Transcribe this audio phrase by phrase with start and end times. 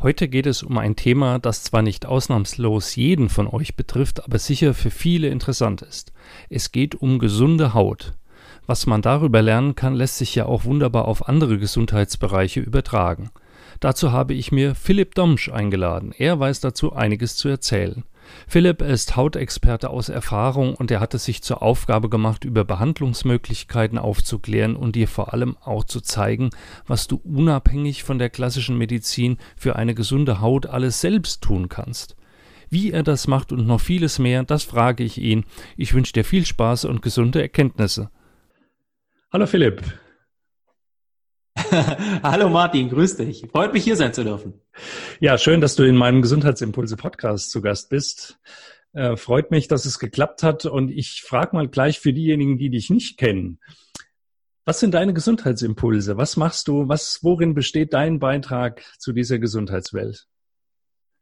[0.00, 4.38] Heute geht es um ein Thema, das zwar nicht ausnahmslos jeden von euch betrifft, aber
[4.38, 6.12] sicher für viele interessant ist.
[6.48, 8.14] Es geht um gesunde Haut.
[8.66, 13.30] Was man darüber lernen kann, lässt sich ja auch wunderbar auf andere Gesundheitsbereiche übertragen.
[13.80, 16.12] Dazu habe ich mir Philipp Domsch eingeladen.
[16.16, 18.04] Er weiß dazu einiges zu erzählen.
[18.46, 23.98] Philipp ist Hautexperte aus Erfahrung und er hat es sich zur Aufgabe gemacht, über Behandlungsmöglichkeiten
[23.98, 26.50] aufzuklären und dir vor allem auch zu zeigen,
[26.86, 32.16] was du unabhängig von der klassischen Medizin für eine gesunde Haut alles selbst tun kannst.
[32.70, 35.44] Wie er das macht und noch vieles mehr, das frage ich ihn.
[35.76, 38.10] Ich wünsche dir viel Spaß und gesunde Erkenntnisse.
[39.32, 39.82] Hallo Philipp.
[42.22, 43.46] Hallo Martin, grüß dich.
[43.50, 44.54] Freut mich hier sein zu dürfen.
[45.20, 48.38] Ja, schön, dass du in meinem Gesundheitsimpulse Podcast zu Gast bist.
[48.92, 52.70] Äh, freut mich, dass es geklappt hat und ich frage mal gleich für diejenigen, die
[52.70, 53.60] dich nicht kennen.
[54.64, 56.16] Was sind deine Gesundheitsimpulse?
[56.16, 56.88] Was machst du?
[56.88, 60.26] Was, worin besteht dein Beitrag zu dieser Gesundheitswelt?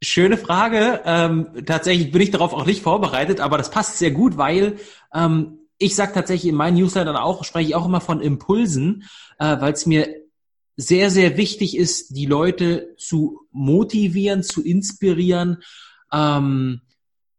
[0.02, 1.00] Schöne Frage.
[1.04, 4.76] Ähm, tatsächlich bin ich darauf auch nicht vorbereitet, aber das passt sehr gut, weil
[5.14, 9.04] ähm, ich sage tatsächlich in meinen Newslettern auch, spreche ich auch immer von Impulsen,
[9.38, 10.25] äh, weil es mir
[10.76, 15.62] sehr, sehr wichtig ist, die Leute zu motivieren, zu inspirieren,
[16.12, 16.82] ähm,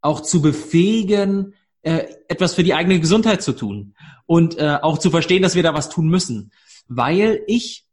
[0.02, 5.12] auch zu befähigen, äh, etwas für die eigene Gesundheit zu tun und äh, auch zu
[5.12, 6.52] verstehen, dass wir da was tun müssen.
[6.88, 7.86] Weil ich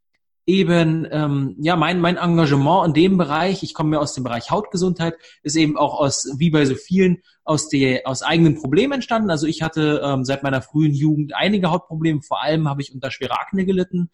[0.47, 4.51] eben, ähm, ja, mein, mein Engagement in dem Bereich, ich komme ja aus dem Bereich
[4.51, 9.31] Hautgesundheit, ist eben auch aus, wie bei so vielen, aus, der, aus eigenen Problemen entstanden.
[9.31, 13.11] Also ich hatte ähm, seit meiner frühen Jugend einige Hautprobleme, vor allem habe ich unter
[13.11, 14.11] schwerer Akne gelitten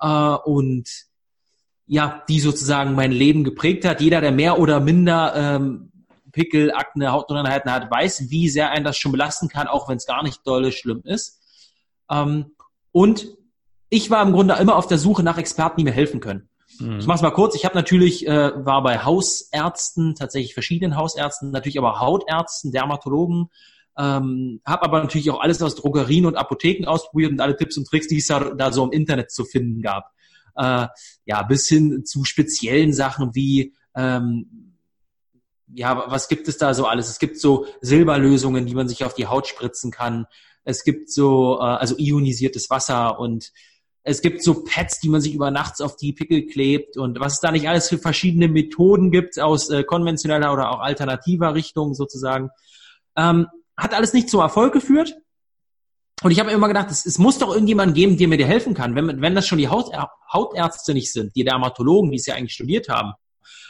[0.00, 0.88] äh, und
[1.86, 4.00] ja, die sozusagen mein Leben geprägt hat.
[4.00, 5.92] Jeder, der mehr oder minder ähm,
[6.32, 10.06] Pickel, Akne, Hautunreinheiten hat, weiß, wie sehr einen das schon belasten kann, auch wenn es
[10.06, 11.40] gar nicht dolle schlimm ist.
[12.10, 12.52] Ähm,
[12.92, 13.26] und
[13.88, 16.48] ich war im Grunde immer auf der Suche nach Experten, die mir helfen können.
[16.78, 16.98] Mhm.
[16.98, 17.54] Ich mache es mal kurz.
[17.54, 23.50] Ich habe natürlich äh, war bei Hausärzten, tatsächlich verschiedenen Hausärzten, natürlich aber Hautärzten, Dermatologen,
[23.98, 27.86] ähm, habe aber natürlich auch alles aus Drogerien und Apotheken ausprobiert und alle Tipps und
[27.86, 30.12] Tricks, die es da, so im Internet zu finden gab.
[30.56, 30.86] Äh,
[31.24, 34.66] ja, bis hin zu speziellen Sachen wie ähm,
[35.74, 37.08] ja, was gibt es da so alles?
[37.08, 40.26] Es gibt so Silberlösungen, die man sich auf die Haut spritzen kann.
[40.64, 43.52] Es gibt so, äh, also ionisiertes Wasser und
[44.02, 47.34] es gibt so Pads, die man sich über nachts auf die Pickel klebt und was
[47.34, 51.92] es da nicht alles für verschiedene Methoden gibt aus äh, konventioneller oder auch alternativer Richtung
[51.94, 52.50] sozusagen.
[53.16, 55.16] Ähm, hat alles nicht zum Erfolg geführt.
[56.22, 58.72] Und ich habe immer gedacht, es, es, muss doch irgendjemand geben, der mir dir helfen
[58.72, 58.94] kann.
[58.94, 59.92] Wenn, wenn das schon die Haut,
[60.32, 63.12] Hautärzte nicht sind, die Dermatologen, die es ja eigentlich studiert haben,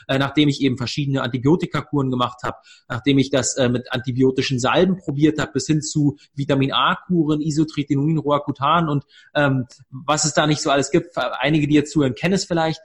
[0.09, 2.57] äh, nachdem ich eben verschiedene Antibiotikakuren gemacht habe,
[2.89, 8.19] nachdem ich das äh, mit antibiotischen Salben probiert habe, bis hin zu Vitamin A-Kuren, Isotretinoin,
[8.19, 11.17] Roacutan und ähm, was es da nicht so alles gibt.
[11.17, 12.81] Einige, die jetzt zuhören, kennen es vielleicht.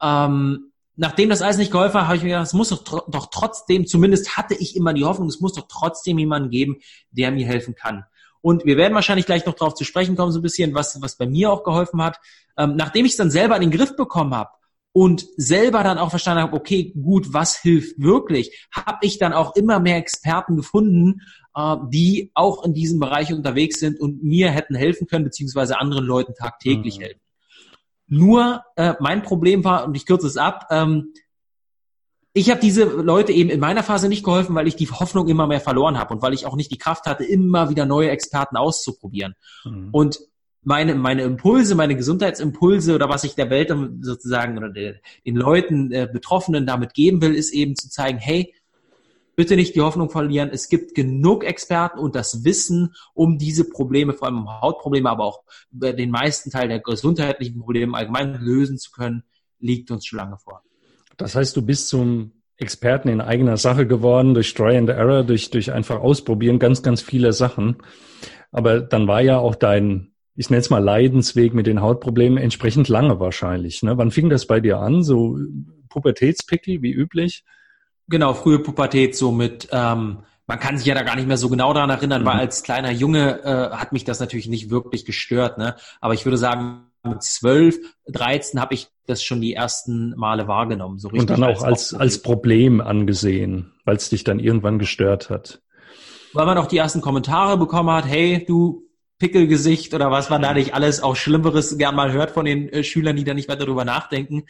[0.00, 3.26] Ähm, nachdem das alles nicht geholfen hat, habe ich mir gedacht, es muss doch, doch
[3.30, 6.78] trotzdem, zumindest hatte ich immer die Hoffnung, es muss doch trotzdem jemanden geben,
[7.10, 8.04] der mir helfen kann.
[8.40, 11.16] Und wir werden wahrscheinlich gleich noch darauf zu sprechen kommen, so ein bisschen, was, was
[11.16, 12.20] bei mir auch geholfen hat.
[12.58, 14.50] Ähm, nachdem ich es dann selber in den Griff bekommen habe
[14.92, 19.56] und selber dann auch verstanden habe, okay, gut, was hilft wirklich, habe ich dann auch
[19.56, 21.22] immer mehr Experten gefunden,
[21.56, 26.04] äh, die auch in diesem Bereich unterwegs sind und mir hätten helfen können, beziehungsweise anderen
[26.04, 27.02] Leuten tagtäglich mhm.
[27.02, 27.20] helfen.
[28.06, 31.14] Nur äh, mein Problem war, und ich kürze es ab, ähm,
[32.36, 35.46] ich habe diese Leute eben in meiner Phase nicht geholfen, weil ich die Hoffnung immer
[35.46, 38.56] mehr verloren habe und weil ich auch nicht die Kraft hatte, immer wieder neue Experten
[38.56, 39.34] auszuprobieren.
[39.64, 39.90] Mhm.
[39.92, 40.18] Und
[40.64, 45.92] meine, meine Impulse, meine Gesundheitsimpulse oder was ich der Welt sozusagen oder der, den Leuten,
[45.92, 48.52] äh, Betroffenen damit geben will, ist eben zu zeigen, hey,
[49.36, 50.50] bitte nicht die Hoffnung verlieren.
[50.52, 55.42] Es gibt genug Experten und das Wissen, um diese Probleme, vor allem Hautprobleme, aber auch
[55.70, 59.24] den meisten Teil der gesundheitlichen Probleme allgemein lösen zu können,
[59.58, 60.62] liegt uns schon lange vor.
[61.16, 65.50] Das heißt, du bist zum Experten in eigener Sache geworden, durch Try and Error, durch,
[65.50, 67.76] durch einfach ausprobieren, ganz, ganz viele Sachen.
[68.52, 72.88] Aber dann war ja auch dein, ich nenne es mal Leidensweg mit den Hautproblemen entsprechend
[72.88, 73.82] lange wahrscheinlich.
[73.82, 73.98] Ne?
[73.98, 75.02] Wann fing das bei dir an?
[75.02, 75.38] So
[75.88, 77.44] Pubertätspickel wie üblich?
[78.08, 81.48] Genau, frühe Pubertät, so mit, ähm, man kann sich ja da gar nicht mehr so
[81.48, 82.26] genau daran erinnern, mhm.
[82.26, 85.76] weil als kleiner Junge äh, hat mich das natürlich nicht wirklich gestört, ne?
[86.00, 90.98] Aber ich würde sagen, mit zwölf, dreizehn habe ich das schon die ersten Male wahrgenommen.
[90.98, 94.78] So richtig Und dann auch als, als, als Problem angesehen, weil es dich dann irgendwann
[94.78, 95.60] gestört hat.
[96.32, 100.52] Weil man auch die ersten Kommentare bekommen hat, hey, du Pickelgesicht oder was man da
[100.52, 103.64] nicht alles auch Schlimmeres gern mal hört von den äh, Schülern, die da nicht weiter
[103.66, 104.44] drüber nachdenken,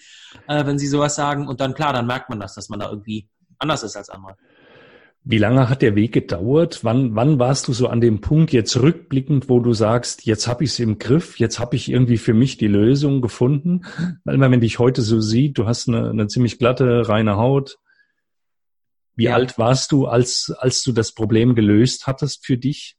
[0.49, 1.47] äh, wenn sie sowas sagen.
[1.49, 3.29] Und dann klar, dann merkt man das, dass man da irgendwie
[3.59, 4.37] anders ist als andere.
[5.27, 6.85] Wie lange hat der Weg gedauert?
[6.85, 10.65] Wann, wann warst du so an dem Punkt jetzt rückblickend, wo du sagst, jetzt habe
[10.65, 13.87] ich es im Griff, jetzt habe ich irgendwie für mich die Lösung gefunden?
[14.25, 17.79] Weil man, wenn dich heute so sieht, du hast eine, eine ziemlich glatte, reine Haut.
[19.17, 19.35] Wie ja.
[19.35, 22.99] alt warst du, als, als du das Problem gelöst hattest für dich?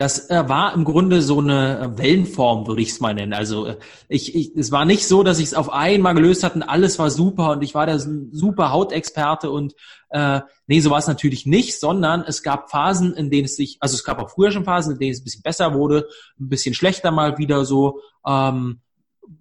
[0.00, 3.34] Das äh, war im Grunde so eine äh, Wellenform, würde ich es mal nennen.
[3.34, 3.76] Also äh,
[4.08, 6.98] ich, ich, es war nicht so, dass ich es auf einmal gelöst hatte und alles
[6.98, 9.74] war super und ich war der super Hautexperte und
[10.08, 13.76] äh, nee, so war es natürlich nicht, sondern es gab Phasen, in denen es sich,
[13.80, 16.08] also es gab auch früher schon Phasen, in denen es ein bisschen besser wurde,
[16.40, 18.80] ein bisschen schlechter mal wieder so, ähm,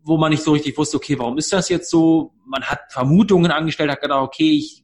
[0.04, 2.34] wo man nicht so richtig wusste, okay, warum ist das jetzt so?
[2.46, 4.84] Man hat Vermutungen angestellt, hat gedacht, okay, ich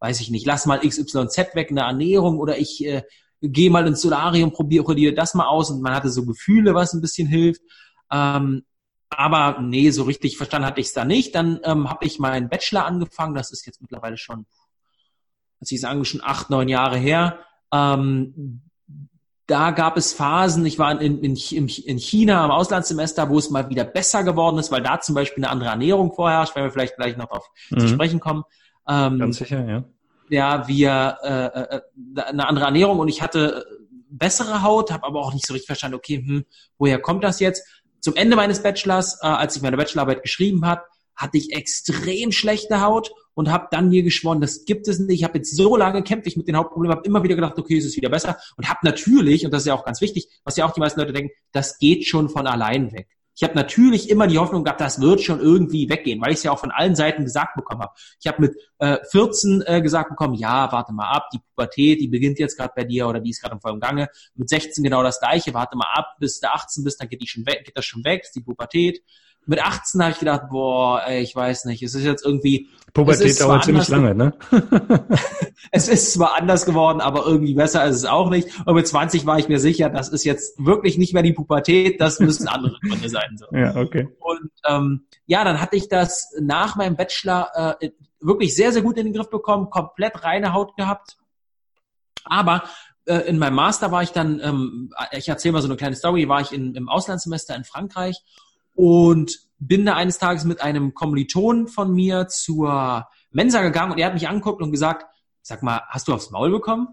[0.00, 3.02] weiß ich nicht, lass mal XYZ weg in der Ernährung oder ich äh,
[3.42, 6.94] geh mal ins Solarium, probiere dir das mal aus und man hatte so Gefühle, was
[6.94, 7.62] ein bisschen hilft.
[8.10, 8.62] Ähm,
[9.10, 11.34] aber nee, so richtig verstanden hatte ich es da nicht.
[11.34, 14.46] Dann ähm, habe ich meinen Bachelor angefangen, das ist jetzt mittlerweile schon,
[15.60, 17.40] als ich sagen, schon acht, neun Jahre her.
[17.72, 18.62] Ähm,
[19.46, 23.68] da gab es Phasen, ich war in, in, in China am Auslandssemester, wo es mal
[23.68, 26.96] wieder besser geworden ist, weil da zum Beispiel eine andere Ernährung vorherrscht, wenn wir vielleicht
[26.96, 27.80] gleich noch darauf mhm.
[27.80, 28.44] zu sprechen kommen.
[28.88, 29.84] Ähm, Ganz sicher, ja
[30.28, 31.80] ja, wir äh, äh,
[32.22, 33.66] eine andere Ernährung und ich hatte
[34.08, 36.44] bessere Haut, habe aber auch nicht so richtig verstanden, okay, hm,
[36.78, 37.66] woher kommt das jetzt?
[38.00, 40.82] Zum Ende meines Bachelors, äh, als ich meine Bachelorarbeit geschrieben habe,
[41.14, 45.20] hatte ich extrem schlechte Haut und habe dann mir geschworen, das gibt es nicht.
[45.20, 47.78] Ich habe jetzt so lange gekämpft ich mit den Hautproblemen, habe immer wieder gedacht, okay,
[47.78, 50.56] es ist wieder besser und habe natürlich, und das ist ja auch ganz wichtig, was
[50.56, 53.08] ja auch die meisten Leute denken, das geht schon von allein weg.
[53.34, 56.42] Ich habe natürlich immer die Hoffnung gehabt, das wird schon irgendwie weggehen, weil ich es
[56.42, 57.92] ja auch von allen Seiten gesagt bekommen habe.
[58.20, 62.08] Ich habe mit äh, 14 äh, gesagt bekommen, ja, warte mal ab, die Pubertät, die
[62.08, 64.08] beginnt jetzt gerade bei dir oder die ist gerade im vollen Gange.
[64.34, 67.26] Mit 16 genau das gleiche, warte mal ab, bis du 18 bist, dann geht die
[67.26, 69.02] schon weg, geht das schon weg, ist die Pubertät
[69.46, 72.68] mit 18 habe ich gedacht, boah, ey, ich weiß nicht, es ist jetzt irgendwie.
[72.94, 74.34] Pubertät dauert ziemlich lange, ne?
[75.72, 78.48] es ist zwar anders geworden, aber irgendwie besser ist es auch nicht.
[78.66, 82.00] Und mit 20 war ich mir sicher, das ist jetzt wirklich nicht mehr die Pubertät,
[82.00, 83.36] das müssen andere Gründe sein.
[83.36, 83.46] So.
[83.52, 84.08] Ja, okay.
[84.18, 87.90] Und ähm, ja, dann hatte ich das nach meinem Bachelor äh,
[88.20, 91.16] wirklich sehr, sehr gut in den Griff bekommen, komplett reine Haut gehabt.
[92.24, 92.64] Aber
[93.06, 96.28] äh, in meinem Master war ich dann, ähm, ich erzähle mal so eine kleine Story,
[96.28, 98.22] war ich in, im Auslandssemester in Frankreich
[98.74, 104.06] und bin da eines Tages mit einem Kommiliton von mir zur Mensa gegangen und er
[104.06, 105.06] hat mich angeguckt und gesagt,
[105.42, 106.88] sag mal, hast du aufs Maul bekommen?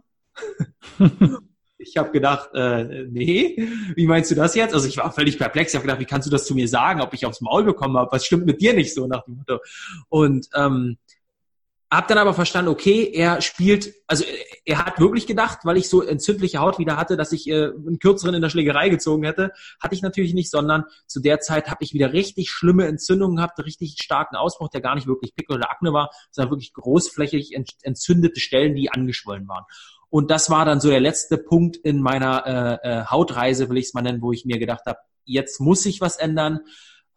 [1.77, 4.73] ich habe gedacht, äh, nee, wie meinst du das jetzt?
[4.73, 5.71] Also ich war völlig perplex.
[5.71, 7.97] Ich habe gedacht, wie kannst du das zu mir sagen, ob ich aufs Maul bekommen
[7.97, 8.11] habe?
[8.11, 9.59] Was stimmt mit dir nicht so nach dem Motto?
[10.09, 10.97] Und ähm,
[11.91, 14.23] hab dann aber verstanden, okay, er spielt, also
[14.63, 17.97] er hat wirklich gedacht, weil ich so entzündliche Haut wieder hatte, dass ich äh, einen
[17.97, 19.51] kürzeren in der Schlägerei gezogen hätte.
[19.81, 23.57] Hatte ich natürlich nicht, sondern zu der Zeit habe ich wieder richtig schlimme Entzündungen gehabt,
[23.65, 28.39] richtig starken Ausbruch, der gar nicht wirklich Pickel oder Akne war, sondern wirklich großflächig entzündete
[28.39, 29.65] Stellen, die angeschwollen waren.
[30.11, 33.85] Und das war dann so der letzte Punkt in meiner äh, äh, Hautreise, will ich
[33.87, 36.59] es mal nennen, wo ich mir gedacht habe, jetzt muss sich was ändern.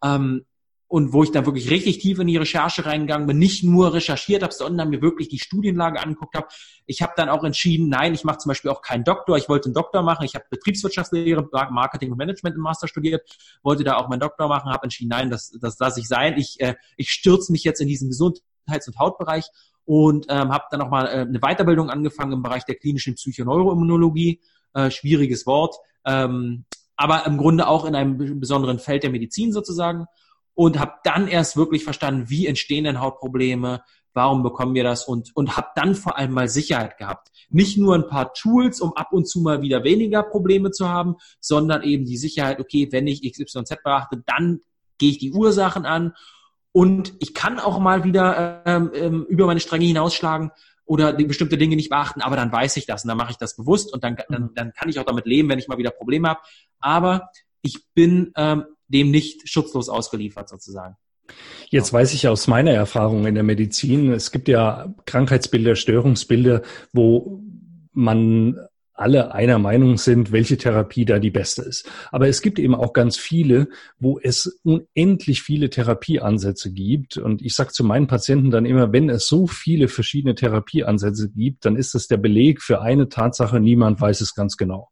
[0.03, 0.45] Ähm,
[0.93, 4.43] und wo ich dann wirklich richtig tief in die Recherche reingegangen bin, nicht nur recherchiert
[4.43, 6.45] habe, sondern mir wirklich die Studienlage angeguckt habe.
[6.85, 9.35] Ich habe dann auch entschieden, nein, ich mache zum Beispiel auch keinen Doktor.
[9.37, 10.23] Ich wollte einen Doktor machen.
[10.23, 13.27] Ich habe Betriebswirtschaftslehre, Marketing und Management im Master studiert,
[13.63, 16.37] wollte da auch meinen Doktor machen, habe entschieden, nein, das, das lasse ich sein.
[16.37, 19.47] Ich, äh, ich stürze mich jetzt in diesen Gesundheits- und Hautbereich
[19.85, 24.41] und ähm, habe dann nochmal äh, eine Weiterbildung angefangen im Bereich der klinischen Psychoneuroimmunologie.
[24.75, 25.75] Äh, schwieriges Wort,
[26.05, 26.65] ähm,
[26.95, 30.05] aber im Grunde auch in einem besonderen Feld der Medizin sozusagen
[30.55, 33.83] und habe dann erst wirklich verstanden, wie entstehen denn Hautprobleme,
[34.13, 37.29] warum bekommen wir das und, und habe dann vor allem mal Sicherheit gehabt.
[37.49, 41.15] Nicht nur ein paar Tools, um ab und zu mal wieder weniger Probleme zu haben,
[41.39, 44.61] sondern eben die Sicherheit, okay, wenn ich XYZ beachte, dann
[44.99, 46.13] gehe ich die Ursachen an
[46.71, 50.51] und ich kann auch mal wieder ähm, ähm, über meine Stränge hinausschlagen
[50.85, 53.37] oder die bestimmte Dinge nicht beachten, aber dann weiß ich das und dann mache ich
[53.37, 55.91] das bewusst und dann, dann, dann kann ich auch damit leben, wenn ich mal wieder
[55.91, 56.41] Probleme habe.
[56.79, 57.29] Aber
[57.61, 60.95] ich bin ähm, dem nicht schutzlos ausgeliefert sozusagen.
[61.69, 67.41] Jetzt weiß ich aus meiner Erfahrung in der Medizin, es gibt ja Krankheitsbilder, Störungsbilder, wo
[67.93, 68.57] man
[68.95, 71.89] alle einer Meinung sind, welche Therapie da die beste ist.
[72.11, 77.17] Aber es gibt eben auch ganz viele, wo es unendlich viele Therapieansätze gibt.
[77.17, 81.65] Und ich sage zu meinen Patienten dann immer, wenn es so viele verschiedene Therapieansätze gibt,
[81.65, 84.89] dann ist das der Beleg für eine Tatsache, niemand weiß es ganz genau.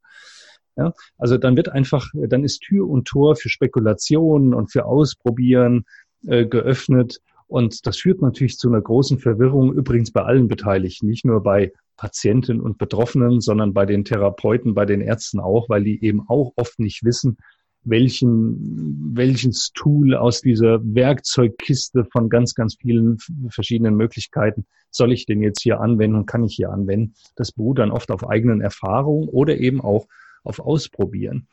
[0.77, 5.85] Ja, also dann wird einfach, dann ist Tür und Tor für Spekulationen und für Ausprobieren
[6.25, 7.19] äh, geöffnet.
[7.47, 11.73] Und das führt natürlich zu einer großen Verwirrung, übrigens bei allen Beteiligten, nicht nur bei
[11.97, 16.53] Patienten und Betroffenen, sondern bei den Therapeuten, bei den Ärzten auch, weil die eben auch
[16.55, 17.37] oft nicht wissen,
[17.83, 23.17] welchen, welches Tool aus dieser Werkzeugkiste von ganz, ganz vielen
[23.49, 27.15] verschiedenen Möglichkeiten soll ich denn jetzt hier anwenden und kann ich hier anwenden.
[27.35, 30.07] Das beruht dann oft auf eigenen Erfahrungen oder eben auch
[30.43, 31.48] auf Ausprobieren.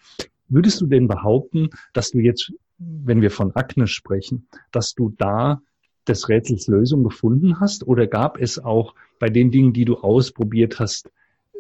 [0.49, 5.61] Würdest du denn behaupten, dass du jetzt, wenn wir von Akne sprechen, dass du da
[6.07, 7.87] des Rätsels Lösung gefunden hast?
[7.87, 11.11] Oder gab es auch bei den Dingen, die du ausprobiert hast,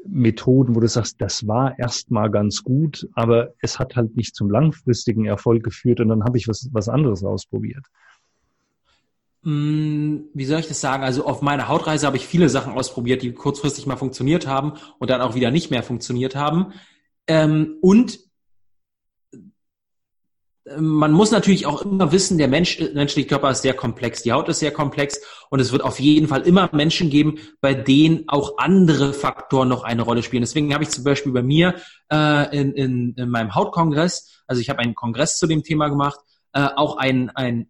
[0.06, 4.48] Methoden, wo du sagst, das war erstmal ganz gut, aber es hat halt nicht zum
[4.50, 7.84] langfristigen Erfolg geführt und dann habe ich was, was anderes ausprobiert.
[9.42, 11.02] Mm, wie soll ich das sagen?
[11.02, 15.10] Also auf meiner Hautreise habe ich viele Sachen ausprobiert, die kurzfristig mal funktioniert haben und
[15.10, 16.72] dann auch wieder nicht mehr funktioniert haben.
[17.28, 18.18] Ähm, und
[20.76, 24.48] man muss natürlich auch immer wissen, der Mensch, menschliche Körper ist sehr komplex, die Haut
[24.48, 25.20] ist sehr komplex
[25.50, 29.84] und es wird auf jeden Fall immer Menschen geben, bei denen auch andere Faktoren noch
[29.84, 30.42] eine Rolle spielen.
[30.42, 31.76] Deswegen habe ich zum Beispiel bei mir
[32.12, 36.20] äh, in, in, in meinem Hautkongress, also ich habe einen Kongress zu dem Thema gemacht,
[36.52, 37.68] äh, auch ein, ein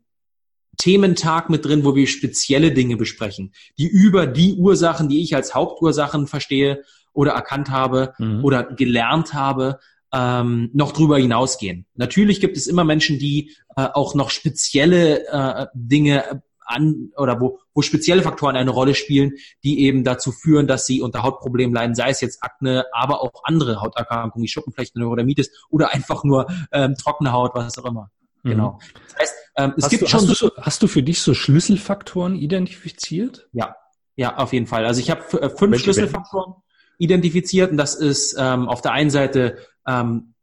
[0.76, 5.54] Thementag mit drin, wo wir spezielle Dinge besprechen, die über die Ursachen, die ich als
[5.54, 6.84] Hauptursachen verstehe
[7.18, 8.44] oder erkannt habe mhm.
[8.44, 9.80] oder gelernt habe,
[10.14, 11.84] ähm, noch drüber hinausgehen.
[11.96, 17.58] Natürlich gibt es immer Menschen, die äh, auch noch spezielle äh, Dinge an oder wo,
[17.74, 19.32] wo spezielle Faktoren eine Rolle spielen,
[19.64, 23.42] die eben dazu führen, dass sie unter Hautproblemen leiden, sei es jetzt Akne, aber auch
[23.42, 28.12] andere Hauterkrankungen wie Schuppenflechten, Neurodermitis oder einfach nur ähm, trockene Haut, was auch immer.
[28.44, 28.50] Mhm.
[28.50, 28.78] Genau.
[29.08, 30.20] Das heißt, ähm, es hast gibt du, schon.
[30.20, 33.48] Hast du, so, hast du für dich so Schlüsselfaktoren identifiziert?
[33.52, 33.74] Ja,
[34.14, 34.86] ja, auf jeden Fall.
[34.86, 36.54] Also ich habe äh, fünf Welche Schlüsselfaktoren
[36.98, 40.34] identifiziert und das ist ähm, auf der einen Seite ähm,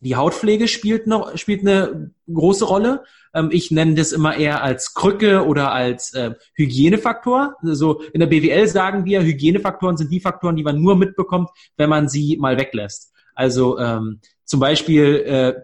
[0.00, 3.04] die Hautpflege spielt noch spielt eine große Rolle.
[3.34, 7.56] Ähm, ich nenne das immer eher als Krücke oder als äh, Hygienefaktor.
[7.62, 11.90] Also in der BWL sagen wir, Hygienefaktoren sind die Faktoren, die man nur mitbekommt, wenn
[11.90, 13.12] man sie mal weglässt.
[13.34, 15.54] Also ähm, zum Beispiel äh,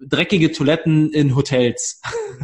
[0.00, 2.00] dreckige Toiletten in Hotels.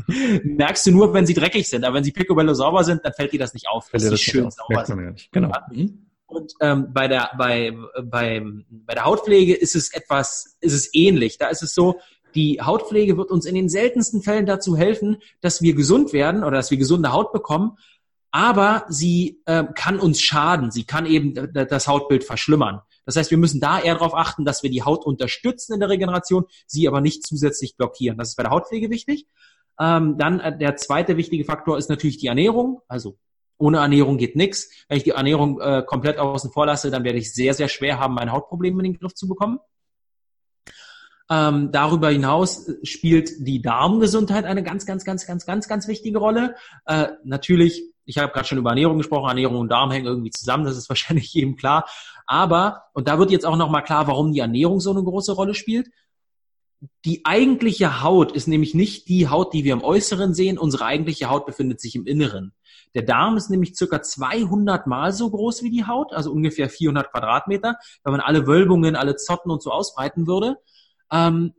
[0.42, 3.32] Merkst du nur, wenn sie dreckig sind, aber wenn sie picobello sauber sind, dann fällt
[3.32, 5.28] dir das nicht auf, dass sie schön sauber sind.
[5.32, 5.52] Genau.
[5.70, 6.07] Mhm.
[6.28, 11.38] Und ähm, bei der bei bei bei der Hautpflege ist es etwas, ist es ähnlich.
[11.38, 12.00] Da ist es so,
[12.34, 16.58] die Hautpflege wird uns in den seltensten Fällen dazu helfen, dass wir gesund werden oder
[16.58, 17.78] dass wir gesunde Haut bekommen.
[18.30, 20.70] Aber sie äh, kann uns schaden.
[20.70, 22.82] Sie kann eben das Hautbild verschlimmern.
[23.06, 25.88] Das heißt, wir müssen da eher darauf achten, dass wir die Haut unterstützen in der
[25.88, 28.18] Regeneration, sie aber nicht zusätzlich blockieren.
[28.18, 29.26] Das ist bei der Hautpflege wichtig.
[29.80, 33.16] Ähm, dann äh, der zweite wichtige Faktor ist natürlich die Ernährung, also
[33.58, 34.70] ohne Ernährung geht nichts.
[34.88, 37.98] Wenn ich die Ernährung äh, komplett außen vor lasse, dann werde ich sehr, sehr schwer
[37.98, 39.58] haben, mein Hautproblem in den Griff zu bekommen.
[41.30, 46.54] Ähm, darüber hinaus spielt die Darmgesundheit eine ganz, ganz, ganz, ganz, ganz, ganz wichtige Rolle.
[46.86, 50.64] Äh, natürlich, ich habe gerade schon über Ernährung gesprochen, Ernährung und Darm hängen irgendwie zusammen,
[50.64, 51.86] das ist wahrscheinlich jedem klar.
[52.26, 55.54] Aber, und da wird jetzt auch nochmal klar, warum die Ernährung so eine große Rolle
[55.54, 55.88] spielt.
[57.04, 60.58] Die eigentliche Haut ist nämlich nicht die Haut, die wir im Äußeren sehen.
[60.58, 62.52] Unsere eigentliche Haut befindet sich im Inneren.
[62.94, 67.10] Der Darm ist nämlich circa 200 mal so groß wie die Haut, also ungefähr 400
[67.10, 70.56] Quadratmeter, wenn man alle Wölbungen, alle Zotten und so ausbreiten würde.
[71.10, 71.52] Ähm,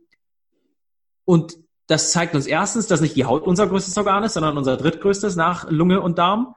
[1.24, 4.76] und das zeigt uns erstens, dass nicht die Haut unser größtes Organ ist, sondern unser
[4.76, 6.54] drittgrößtes nach Lunge und Darm.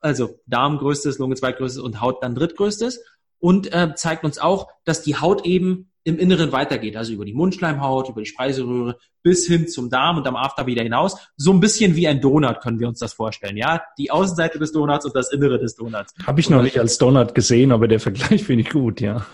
[0.00, 3.04] Also Darm größtes, Lunge zweitgrößtes und Haut dann drittgrößtes.
[3.40, 7.34] Und äh, zeigt uns auch, dass die Haut eben im Inneren weitergeht, also über die
[7.34, 11.16] Mundschleimhaut, über die Speiseröhre bis hin zum Darm und am After wieder hinaus.
[11.36, 13.82] So ein bisschen wie ein Donut können wir uns das vorstellen, ja?
[13.98, 16.14] Die Außenseite des Donuts und das Innere des Donuts.
[16.26, 19.26] Habe ich noch nicht als Donut gesehen, aber der Vergleich finde ich gut, ja.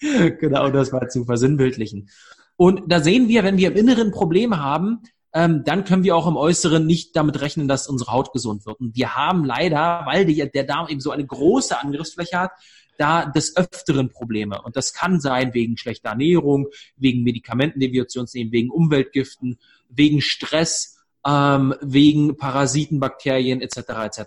[0.38, 2.10] genau, das war zu versinnbildlichen.
[2.56, 6.26] Und da sehen wir, wenn wir im Inneren Probleme haben, ähm, dann können wir auch
[6.26, 8.80] im Äußeren nicht damit rechnen, dass unsere Haut gesund wird.
[8.80, 12.52] Und wir haben leider, weil die, der Darm eben so eine große Angriffsfläche hat,
[12.98, 14.60] da des Öfteren Probleme.
[14.62, 18.70] Und das kann sein wegen schlechter Ernährung, wegen Medikamenten, die wir zu uns nehmen, wegen
[18.70, 23.78] Umweltgiften, wegen Stress, ähm, wegen Parasiten, Bakterien etc.
[24.04, 24.20] etc.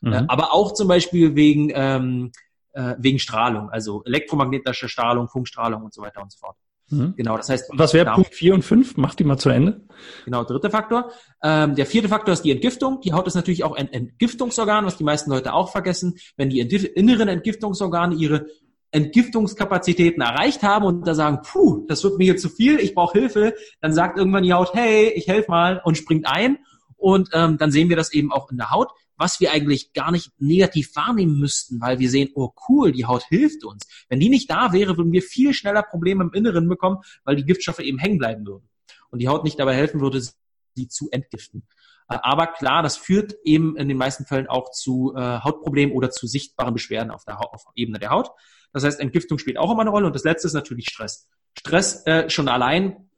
[0.00, 0.12] Mhm.
[0.12, 2.32] Äh, aber auch zum Beispiel wegen, ähm,
[2.72, 6.56] äh, wegen Strahlung, also elektromagnetische Strahlung, Funkstrahlung und so weiter und so fort.
[6.94, 7.14] Mhm.
[7.16, 7.70] Genau, das heißt.
[7.74, 8.96] Was wäre Punkt 4 und 5?
[8.96, 9.82] Mach die mal zu Ende.
[10.24, 11.10] Genau, dritter Faktor.
[11.42, 13.00] Ähm, der vierte Faktor ist die Entgiftung.
[13.00, 16.18] Die Haut ist natürlich auch ein Entgiftungsorgan, was die meisten Leute auch vergessen.
[16.36, 18.46] Wenn die inneren Entgiftungsorgane ihre
[18.90, 23.18] Entgiftungskapazitäten erreicht haben und da sagen, puh, das wird mir hier zu viel, ich brauche
[23.18, 26.58] Hilfe, dann sagt irgendwann die Haut, hey, ich helfe mal und springt ein.
[26.96, 30.10] Und ähm, dann sehen wir das eben auch in der Haut was wir eigentlich gar
[30.10, 33.86] nicht negativ wahrnehmen müssten, weil wir sehen, oh cool, die Haut hilft uns.
[34.08, 37.44] Wenn die nicht da wäre, würden wir viel schneller Probleme im Inneren bekommen, weil die
[37.44, 38.68] Giftstoffe eben hängen bleiben würden.
[39.10, 41.66] Und die Haut nicht dabei helfen würde, sie zu entgiften.
[42.08, 46.10] Äh, aber klar, das führt eben in den meisten Fällen auch zu äh, Hautproblemen oder
[46.10, 48.30] zu sichtbaren Beschwerden auf der, auf Ebene der Haut.
[48.72, 50.06] Das heißt, Entgiftung spielt auch immer eine Rolle.
[50.06, 51.28] Und das letzte ist natürlich Stress.
[51.56, 53.08] Stress äh, schon allein,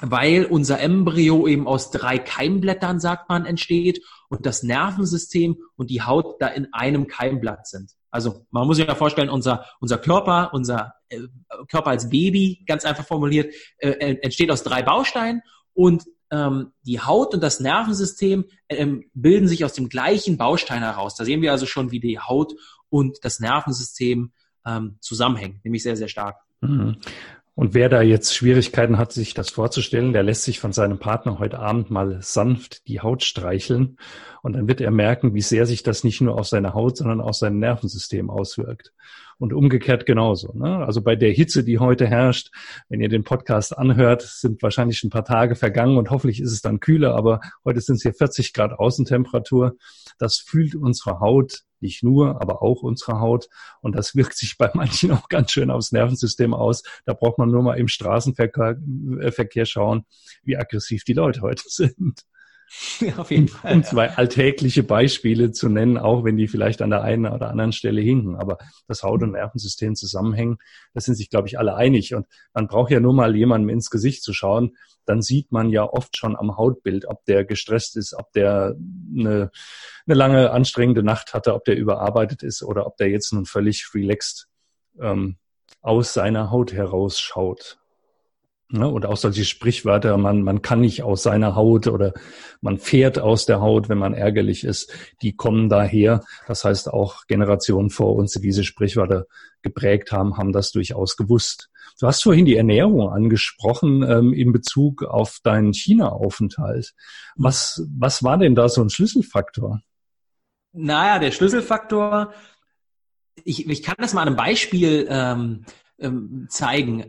[0.00, 6.02] weil unser Embryo eben aus drei Keimblättern, sagt man, entsteht und das Nervensystem und die
[6.02, 7.92] Haut da in einem Keimblatt sind.
[8.10, 11.20] Also man muss sich ja vorstellen, unser, unser Körper, unser äh,
[11.70, 17.34] Körper als Baby, ganz einfach formuliert, äh, entsteht aus drei Bausteinen und ähm, die Haut
[17.34, 21.14] und das Nervensystem ähm, bilden sich aus dem gleichen Baustein heraus.
[21.14, 22.54] Da sehen wir also schon, wie die Haut
[22.88, 24.32] und das Nervensystem
[24.66, 26.36] ähm, zusammenhängen, nämlich sehr, sehr stark.
[26.60, 26.96] Mhm.
[27.54, 31.38] Und wer da jetzt Schwierigkeiten hat, sich das vorzustellen, der lässt sich von seinem Partner
[31.38, 33.98] heute Abend mal sanft die Haut streicheln.
[34.42, 37.20] Und dann wird er merken, wie sehr sich das nicht nur auf seine Haut, sondern
[37.20, 38.92] auch sein Nervensystem auswirkt.
[39.42, 40.52] Und umgekehrt genauso.
[40.52, 40.86] Ne?
[40.86, 42.52] Also bei der Hitze, die heute herrscht,
[42.88, 46.60] wenn ihr den Podcast anhört, sind wahrscheinlich ein paar Tage vergangen und hoffentlich ist es
[46.60, 49.74] dann kühler, aber heute sind es hier 40 Grad Außentemperatur.
[50.16, 53.48] Das fühlt unsere Haut nicht nur, aber auch unsere Haut.
[53.80, 56.84] Und das wirkt sich bei manchen auch ganz schön aufs Nervensystem aus.
[57.04, 58.76] Da braucht man nur mal im Straßenverkehr
[59.56, 60.04] äh, schauen,
[60.44, 62.20] wie aggressiv die Leute heute sind.
[63.00, 63.74] Ja, auf jeden Fall.
[63.74, 67.72] Um zwei alltägliche Beispiele zu nennen, auch wenn die vielleicht an der einen oder anderen
[67.72, 68.36] Stelle hinken.
[68.36, 70.58] Aber das Haut- und Nervensystem zusammenhängen,
[70.94, 72.14] da sind sich, glaube ich, alle einig.
[72.14, 74.76] Und man braucht ja nur mal jemandem ins Gesicht zu schauen.
[75.04, 78.76] Dann sieht man ja oft schon am Hautbild, ob der gestresst ist, ob der
[79.16, 79.50] eine,
[80.06, 83.88] eine lange anstrengende Nacht hatte, ob der überarbeitet ist oder ob der jetzt nun völlig
[83.94, 84.48] relaxed
[85.00, 85.38] ähm,
[85.80, 87.81] aus seiner Haut herausschaut.
[88.72, 88.88] Ne?
[88.88, 92.14] Und auch solche Sprichwörter, man, man kann nicht aus seiner Haut oder
[92.62, 96.22] man fährt aus der Haut, wenn man ärgerlich ist, die kommen daher.
[96.46, 99.26] Das heißt, auch Generationen vor uns, die diese Sprichwörter
[99.60, 101.68] geprägt haben, haben das durchaus gewusst.
[102.00, 106.94] Du hast vorhin die Ernährung angesprochen ähm, in Bezug auf deinen China-Aufenthalt.
[107.36, 109.82] Was, was war denn da so ein Schlüsselfaktor?
[110.72, 112.32] Naja, der Schlüsselfaktor,
[113.44, 115.66] ich, ich kann das mal an einem Beispiel ähm,
[115.98, 117.04] ähm, zeigen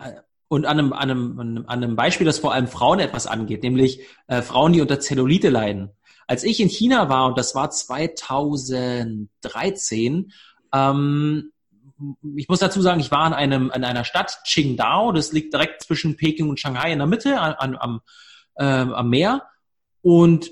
[0.53, 4.01] und an einem, an, einem, an einem Beispiel, das vor allem Frauen etwas angeht, nämlich
[4.27, 5.89] äh, Frauen, die unter Zellulite leiden.
[6.27, 10.31] Als ich in China war, und das war 2013,
[10.71, 11.51] ähm,
[12.35, 15.81] ich muss dazu sagen, ich war in, einem, in einer Stadt, Qingdao, das liegt direkt
[15.81, 18.01] zwischen Peking und Shanghai in der Mitte, an, am,
[18.53, 19.41] äh, am Meer,
[20.03, 20.51] und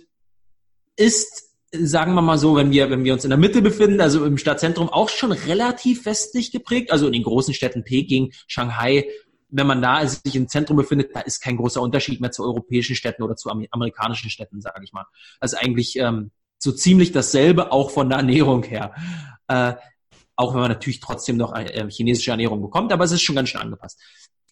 [0.95, 4.25] ist, sagen wir mal so, wenn wir, wenn wir uns in der Mitte befinden, also
[4.25, 9.05] im Stadtzentrum, auch schon relativ westlich geprägt, also in den großen Städten Peking, Shanghai,
[9.51, 12.95] wenn man da sich im Zentrum befindet, da ist kein großer Unterschied mehr zu europäischen
[12.95, 15.05] Städten oder zu amerikanischen Städten, sage ich mal.
[15.39, 18.95] Also eigentlich ähm, so ziemlich dasselbe, auch von der Ernährung her.
[19.47, 19.73] Äh,
[20.35, 23.49] auch wenn man natürlich trotzdem noch äh, chinesische Ernährung bekommt, aber es ist schon ganz
[23.49, 23.99] schön angepasst.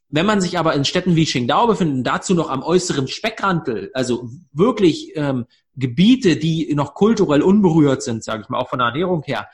[0.09, 4.29] Wenn man sich aber in Städten wie Qingdao befindet, dazu noch am äußeren Speckrandel, also
[4.51, 9.23] wirklich ähm, Gebiete, die noch kulturell unberührt sind, sage ich mal, auch von der Ernährung
[9.23, 9.47] her,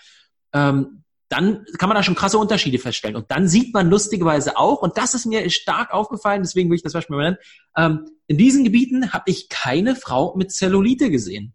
[0.54, 1.04] ähm,
[1.36, 3.16] dann kann man da schon krasse Unterschiede feststellen.
[3.16, 6.84] Und dann sieht man lustigerweise auch, und das ist mir stark aufgefallen, deswegen will ich
[6.84, 7.38] das Beispiel mal nennen,
[7.76, 11.54] ähm, in diesen Gebieten habe ich keine Frau mit Zellulite gesehen.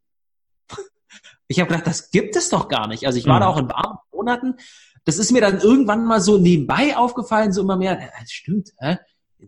[1.49, 3.07] Ich habe gedacht, das gibt es doch gar nicht.
[3.07, 3.41] Also ich war mhm.
[3.41, 4.55] da auch in warmen Monaten.
[5.05, 8.99] Das ist mir dann irgendwann mal so nebenbei aufgefallen, so immer mehr, das stimmt, hä?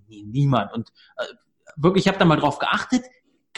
[0.08, 0.72] niemand.
[0.72, 1.24] Und äh,
[1.76, 3.04] wirklich, ich habe da mal drauf geachtet,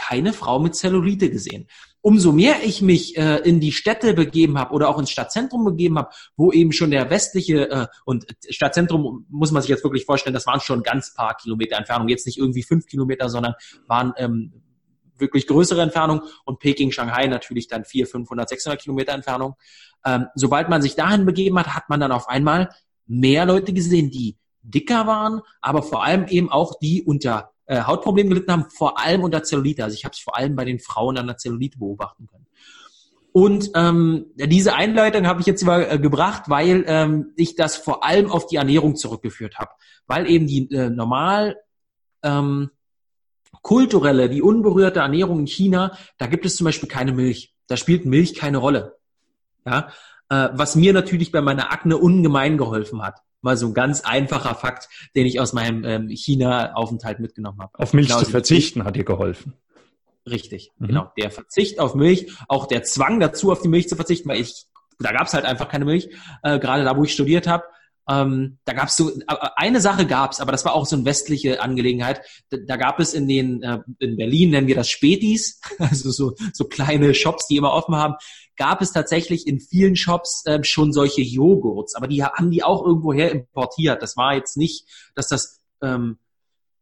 [0.08, 1.66] keine Frau mit Zellulite gesehen.
[2.00, 5.98] Umso mehr ich mich äh, in die Städte begeben habe oder auch ins Stadtzentrum begeben
[5.98, 10.34] habe, wo eben schon der westliche äh, und Stadtzentrum muss man sich jetzt wirklich vorstellen,
[10.34, 13.54] das waren schon ganz paar Kilometer Entfernung, jetzt nicht irgendwie fünf Kilometer, sondern
[13.86, 14.52] waren ähm,
[15.16, 16.22] wirklich größere Entfernung.
[16.44, 19.54] Und Peking, Shanghai natürlich dann vier, 500, 600 Kilometer Entfernung.
[20.04, 22.68] Ähm, sobald man sich dahin begeben hat, hat man dann auf einmal
[23.06, 28.30] mehr Leute gesehen, die dicker waren, aber vor allem eben auch die unter äh, Hautprobleme
[28.30, 29.84] gelitten haben, vor allem unter Zellulite.
[29.84, 32.46] Also ich habe es vor allem bei den Frauen an der Zellulite beobachten können.
[33.32, 38.04] Und ähm, diese Einleitung habe ich jetzt über, äh, gebracht, weil ähm, ich das vor
[38.04, 39.72] allem auf die Ernährung zurückgeführt habe.
[40.06, 41.56] Weil eben die äh, normal
[42.22, 42.70] ähm,
[43.62, 47.54] kulturelle, die unberührte Ernährung in China, da gibt es zum Beispiel keine Milch.
[47.66, 48.98] Da spielt Milch keine Rolle.
[49.66, 49.88] Ja,
[50.28, 54.54] äh, was mir natürlich bei meiner Akne ungemein geholfen hat mal so ein ganz einfacher
[54.54, 57.78] Fakt, den ich aus meinem ähm, China-Aufenthalt mitgenommen habe.
[57.78, 59.52] Auf Milch genau, zu verzichten hat dir geholfen.
[60.28, 60.86] Richtig, mhm.
[60.88, 61.12] genau.
[61.18, 64.66] Der Verzicht auf Milch, auch der Zwang dazu, auf die Milch zu verzichten, weil ich,
[64.98, 66.08] da gab es halt einfach keine Milch,
[66.42, 67.64] äh, gerade da, wo ich studiert habe.
[68.08, 69.10] Ähm, da gab es so,
[69.56, 72.20] eine Sache gab es, aber das war auch so eine westliche Angelegenheit.
[72.50, 76.34] Da, da gab es in den, äh, in Berlin nennen wir das Spätis, also so,
[76.52, 78.14] so kleine Shops, die immer offen haben,
[78.56, 82.84] gab es tatsächlich in vielen Shops äh, schon solche Joghurts, aber die haben die auch
[82.84, 84.02] irgendwoher importiert.
[84.02, 86.18] Das war jetzt nicht, dass das ähm,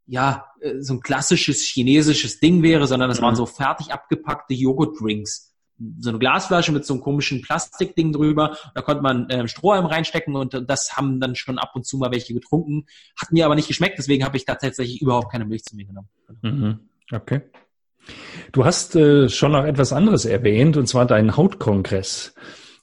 [0.06, 3.24] ja, äh, so ein klassisches chinesisches Ding wäre, sondern das mhm.
[3.24, 5.51] waren so fertig abgepackte Joghurt-Drinks.
[5.98, 8.56] So eine Glasflasche mit so einem komischen Plastikding drüber.
[8.74, 12.10] Da konnte man äh, Strohhalm reinstecken und das haben dann schon ab und zu mal
[12.10, 12.86] welche getrunken.
[13.20, 15.86] Hat mir aber nicht geschmeckt, deswegen habe ich da tatsächlich überhaupt keine Milch zu mir
[15.86, 16.08] genommen.
[16.42, 16.80] Mhm.
[17.10, 17.42] Okay.
[18.52, 22.34] Du hast äh, schon noch etwas anderes erwähnt, und zwar deinen Hautkongress.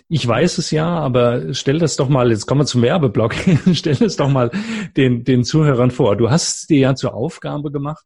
[0.08, 3.36] Ich weiß es ja, aber stell das doch mal, jetzt kommen wir zum Werbeblock,
[3.74, 4.50] stell das doch mal
[4.98, 6.16] den, den Zuhörern vor.
[6.16, 8.06] Du hast dir ja zur Aufgabe gemacht,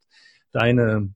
[0.51, 1.13] deine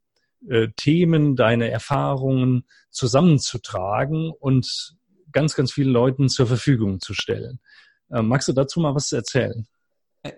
[0.50, 4.96] äh, Themen, deine Erfahrungen zusammenzutragen und
[5.32, 7.60] ganz, ganz vielen Leuten zur Verfügung zu stellen.
[8.12, 9.68] Äh, magst du dazu mal was erzählen?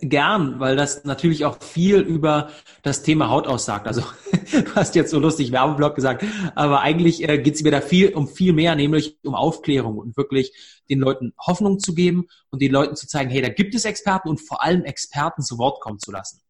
[0.02, 2.50] Gern, weil das natürlich auch viel über
[2.84, 3.88] das Thema Haut aussagt.
[3.88, 4.02] Also
[4.52, 8.14] du hast jetzt so lustig Werbeblock gesagt, aber eigentlich äh, geht es mir da viel
[8.14, 10.54] um viel mehr, nämlich um Aufklärung und wirklich
[10.90, 14.30] den Leuten Hoffnung zu geben und den Leuten zu zeigen, hey, da gibt es Experten
[14.30, 16.42] und vor allem Experten zu Wort kommen zu lassen.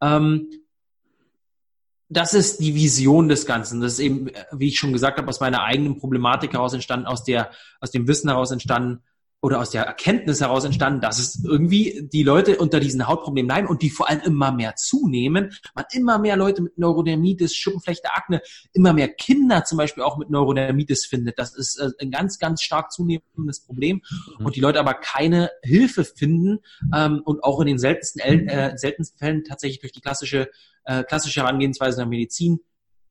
[0.00, 0.48] Ähm,
[2.08, 3.80] das ist die Vision des Ganzen.
[3.80, 7.24] Das ist eben, wie ich schon gesagt habe, aus meiner eigenen Problematik heraus entstanden, aus
[7.24, 9.02] der, aus dem Wissen heraus entstanden,
[9.40, 13.68] oder aus der Erkenntnis heraus entstanden, dass es irgendwie die Leute unter diesen Hautproblemen leiden
[13.68, 15.52] und die vor allem immer mehr zunehmen.
[15.74, 20.28] Man immer mehr Leute mit Neurodermitis, Schuppenflechte, Akne, immer mehr Kinder zum Beispiel auch mit
[20.30, 21.38] Neurodermitis findet.
[21.38, 24.02] Das ist äh, ein ganz, ganz stark zunehmendes Problem
[24.38, 24.46] mhm.
[24.46, 26.58] und die Leute aber keine Hilfe finden
[26.92, 30.50] ähm, und auch in den seltensten, äh, seltensten Fällen tatsächlich durch die klassische,
[30.84, 32.60] äh, klassische Herangehensweise der Medizin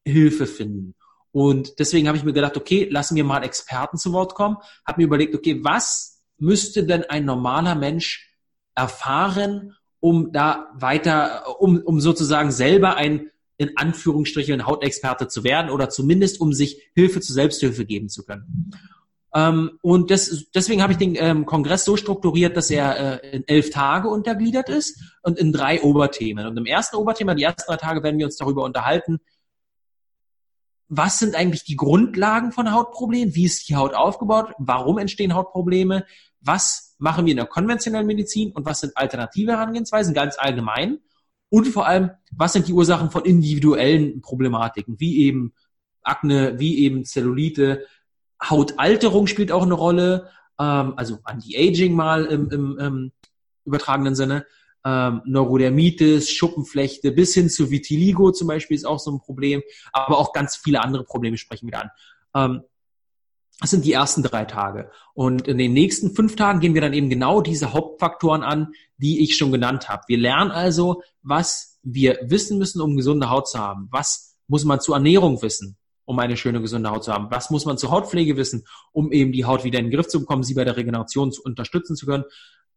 [0.06, 0.94] Hilfe finden.
[1.32, 4.58] Und deswegen habe ich mir gedacht, okay, lassen wir mal Experten zu Wort kommen.
[4.86, 8.36] Habe mir überlegt, okay, was müsste denn ein normaler Mensch
[8.76, 15.90] erfahren, um da weiter, um, um sozusagen selber ein in Anführungsstrichen Hautexperte zu werden oder
[15.90, 18.72] zumindest um sich Hilfe zur Selbsthilfe geben zu können.
[19.34, 23.48] Ähm, und das, deswegen habe ich den ähm, Kongress so strukturiert, dass er äh, in
[23.48, 26.46] elf Tage untergliedert ist und in drei Oberthemen.
[26.46, 29.20] Und im ersten Oberthema, die ersten drei Tage, werden wir uns darüber unterhalten,
[30.90, 33.36] was sind eigentlich die Grundlagen von Hautproblemen?
[33.36, 34.54] Wie ist die Haut aufgebaut?
[34.58, 36.06] Warum entstehen Hautprobleme?
[36.48, 38.52] was machen wir in der konventionellen Medizin?
[38.52, 40.14] Und was sind alternative Herangehensweisen?
[40.14, 41.00] Ganz allgemein.
[41.50, 45.54] Und vor allem, was sind die Ursachen von individuellen Problematiken, wie eben
[46.02, 47.86] Akne, wie eben Zellulite,
[48.42, 53.12] Hautalterung spielt auch eine Rolle, ähm, also Anti-Aging mal im, im, im
[53.66, 54.46] übertragenen Sinne,
[54.88, 60.18] ähm, Neurodermitis, Schuppenflechte bis hin zu Vitiligo zum Beispiel ist auch so ein Problem, aber
[60.18, 61.90] auch ganz viele andere Probleme sprechen wir an.
[62.34, 62.62] Ähm,
[63.60, 64.92] das sind die ersten drei Tage.
[65.14, 69.24] Und in den nächsten fünf Tagen gehen wir dann eben genau diese Hauptfaktoren an, die
[69.24, 70.04] ich schon genannt habe.
[70.08, 73.90] Wir lernen also, was wir wissen müssen, um gesunde Haut zu haben.
[73.92, 77.28] Was muss man zur Ernährung wissen, um eine schöne, gesunde Haut zu haben?
[77.30, 80.20] Was muss man zur Hautpflege wissen, um eben die Haut wieder in den Griff zu
[80.20, 82.24] bekommen, sie bei der Regeneration zu unterstützen zu können?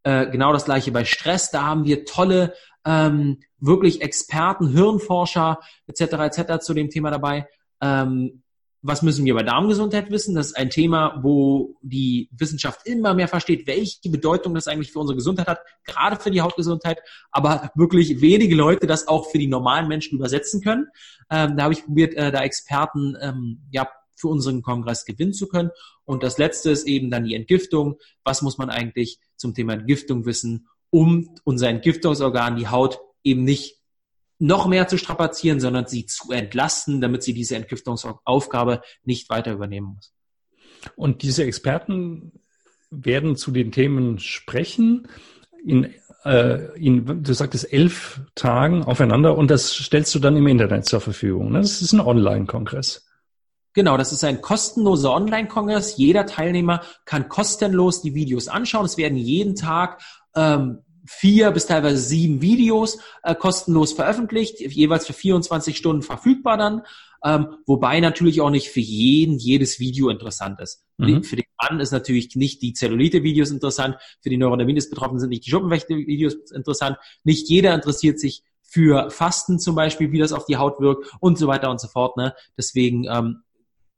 [0.03, 1.51] Äh, genau das gleiche bei Stress.
[1.51, 6.01] Da haben wir tolle, ähm, wirklich Experten, Hirnforscher etc.
[6.01, 6.65] etc.
[6.65, 7.47] zu dem Thema dabei.
[7.81, 8.43] Ähm,
[8.83, 10.35] was müssen wir bei Darmgesundheit wissen?
[10.35, 15.01] Das ist ein Thema, wo die Wissenschaft immer mehr versteht, welche Bedeutung das eigentlich für
[15.01, 16.99] unsere Gesundheit hat, gerade für die Hautgesundheit,
[17.31, 20.87] aber wirklich wenige Leute das auch für die normalen Menschen übersetzen können.
[21.31, 23.87] Ähm, da habe ich probiert, äh, da Experten ähm, ja,
[24.21, 25.71] für unseren Kongress gewinnen zu können.
[26.05, 27.99] Und das Letzte ist eben dann die Entgiftung.
[28.25, 33.81] Was muss man eigentlich zum Thema Entgiftung wissen, um unser Entgiftungsorgan, die Haut, eben nicht
[34.39, 39.95] noch mehr zu strapazieren, sondern sie zu entlasten, damit sie diese Entgiftungsaufgabe nicht weiter übernehmen
[39.95, 40.15] muss.
[40.97, 42.33] Und diese Experten
[42.91, 45.07] werden zu den Themen sprechen
[45.65, 45.93] in,
[46.25, 51.01] äh, in du sagtest, elf Tagen aufeinander und das stellst du dann im Internet zur
[51.01, 51.53] Verfügung.
[51.53, 51.61] Ne?
[51.61, 53.10] Das ist ein Online-Kongress.
[53.73, 55.97] Genau, das ist ein kostenloser Online-Kongress.
[55.97, 58.85] Jeder Teilnehmer kann kostenlos die Videos anschauen.
[58.85, 60.03] Es werden jeden Tag
[60.35, 66.83] ähm, vier bis teilweise sieben Videos äh, kostenlos veröffentlicht, jeweils für 24 Stunden verfügbar dann.
[67.23, 70.85] Ähm, wobei natürlich auch nicht für jeden jedes Video interessant ist.
[70.97, 71.23] Mhm.
[71.23, 75.51] Für den Mann ist natürlich nicht die Zellulite-Videos interessant, für die Neurodermitis-Betroffenen sind nicht die
[75.51, 76.97] Schuppenwächte-Videos interessant.
[77.23, 81.37] Nicht jeder interessiert sich für Fasten zum Beispiel, wie das auf die Haut wirkt und
[81.37, 82.17] so weiter und so fort.
[82.17, 82.35] Ne?
[82.57, 83.43] Deswegen, ähm,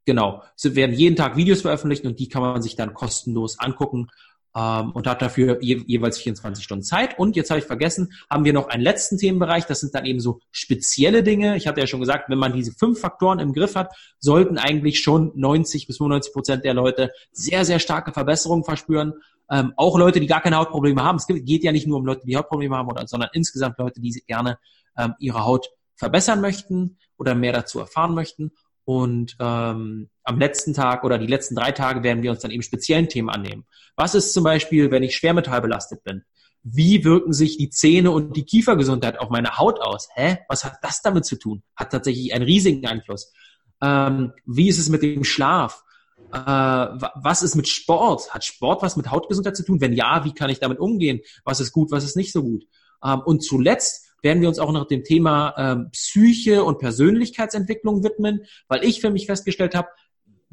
[0.05, 4.09] genau, es werden jeden Tag Videos veröffentlicht und die kann man sich dann kostenlos angucken
[4.55, 7.19] ähm, und hat dafür je, jeweils 24 Stunden Zeit.
[7.19, 9.65] Und jetzt habe ich vergessen, haben wir noch einen letzten Themenbereich.
[9.67, 11.57] Das sind dann eben so spezielle Dinge.
[11.57, 15.01] Ich hatte ja schon gesagt, wenn man diese fünf Faktoren im Griff hat, sollten eigentlich
[15.01, 19.15] schon 90 bis 95 Prozent der Leute sehr, sehr starke Verbesserungen verspüren.
[19.51, 21.17] Ähm, auch Leute, die gar keine Hautprobleme haben.
[21.17, 24.23] Es geht ja nicht nur um Leute, die Hautprobleme haben, oder, sondern insgesamt Leute, die
[24.27, 24.59] gerne
[24.97, 28.53] ähm, ihre Haut verbessern möchten oder mehr dazu erfahren möchten.
[28.85, 32.63] Und ähm, am letzten Tag oder die letzten drei Tage werden wir uns dann eben
[32.63, 33.65] speziellen Themen annehmen.
[33.97, 36.25] Was ist zum Beispiel, wenn ich schwermetallbelastet bin?
[36.63, 40.09] wie wirken sich die Zähne und die Kiefergesundheit auf meine Haut aus?
[40.15, 40.39] Hä?
[40.49, 41.63] Was hat das damit zu tun?
[41.77, 43.33] Hat tatsächlich einen riesigen Einfluss.
[43.83, 45.83] Ähm, wie ist es mit dem Schlaf?
[46.33, 48.33] Äh, was ist mit Sport?
[48.33, 49.81] Hat Sport was mit Hautgesundheit zu tun?
[49.81, 51.21] Wenn ja, wie kann ich damit umgehen?
[51.45, 52.65] Was ist gut, was ist nicht so gut?
[53.05, 58.45] Ähm, und zuletzt werden wir uns auch noch dem Thema ähm, Psyche und Persönlichkeitsentwicklung widmen,
[58.69, 59.89] weil ich für mich festgestellt habe,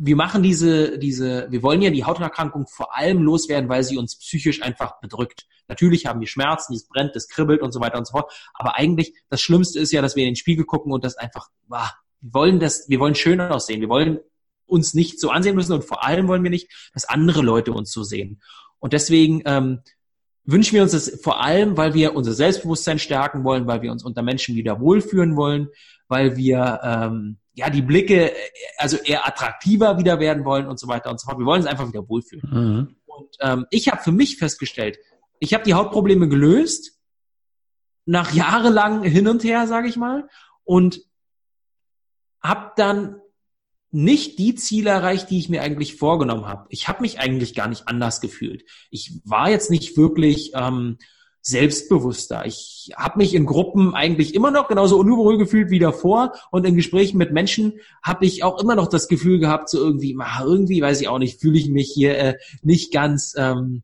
[0.02, 4.18] wir machen diese, diese, wir wollen ja die Hauterkrankung vor allem loswerden, weil sie uns
[4.18, 5.46] psychisch einfach bedrückt.
[5.68, 8.32] Natürlich haben wir Schmerzen, es brennt, es kribbelt und so weiter und so fort.
[8.54, 11.50] Aber eigentlich das Schlimmste ist ja, dass wir in den Spiegel gucken und das einfach,
[11.68, 11.90] wow,
[12.22, 13.82] wir wollen das, wir wollen schöner aussehen.
[13.82, 14.20] Wir wollen
[14.66, 17.92] uns nicht so ansehen müssen und vor allem wollen wir nicht, dass andere Leute uns
[17.92, 18.42] so sehen.
[18.80, 19.82] Und deswegen ähm,
[20.52, 24.04] wünschen wir uns das vor allem, weil wir unser Selbstbewusstsein stärken wollen, weil wir uns
[24.04, 25.70] unter Menschen wieder wohlfühlen wollen,
[26.08, 28.34] weil wir ähm, ja die Blicke
[28.78, 31.40] also eher attraktiver wieder werden wollen und so weiter und so fort.
[31.40, 32.50] Wir wollen uns einfach wieder wohlfühlen.
[32.50, 32.96] Mhm.
[33.06, 34.98] Und ähm, ich habe für mich festgestellt,
[35.40, 37.00] ich habe die Hautprobleme gelöst
[38.06, 40.28] nach jahrelang hin und her, sage ich mal,
[40.64, 41.02] und
[42.42, 43.22] habe dann
[43.92, 46.66] nicht die Ziele erreicht, die ich mir eigentlich vorgenommen habe.
[46.70, 48.64] Ich habe mich eigentlich gar nicht anders gefühlt.
[48.92, 50.98] Ich war jetzt nicht wirklich ähm,
[51.42, 52.46] selbstbewusster.
[52.46, 56.76] Ich habe mich in Gruppen eigentlich immer noch genauso unüberwohl gefühlt wie davor und in
[56.76, 60.82] Gesprächen mit Menschen habe ich auch immer noch das Gefühl gehabt, so irgendwie, ach, irgendwie
[60.82, 63.84] weiß ich auch nicht, fühle ich mich hier äh, nicht ganz ähm,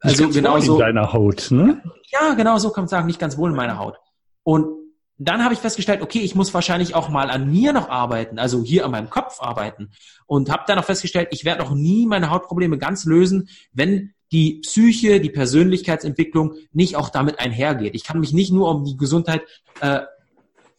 [0.00, 1.82] also genau so in deiner Haut, ne?
[2.12, 3.96] Ja, genau so kann man sagen, nicht ganz wohl in meiner Haut.
[4.42, 4.83] Und
[5.18, 8.62] dann habe ich festgestellt, okay, ich muss wahrscheinlich auch mal an mir noch arbeiten, also
[8.62, 9.90] hier an meinem Kopf arbeiten.
[10.26, 14.60] Und habe dann auch festgestellt, ich werde noch nie meine Hautprobleme ganz lösen, wenn die
[14.62, 17.94] Psyche, die Persönlichkeitsentwicklung nicht auch damit einhergeht.
[17.94, 19.42] Ich kann mich nicht nur um die Gesundheit
[19.80, 20.00] äh,